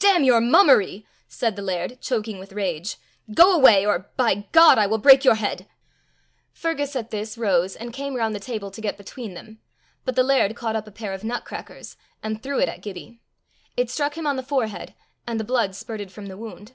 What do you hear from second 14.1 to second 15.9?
him on the forehead, and the blood